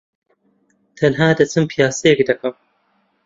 تەنھا 0.99 1.27
دەچم 1.39 1.63
پیاسەیەک 1.71 2.19
دەکەم. 2.29 2.55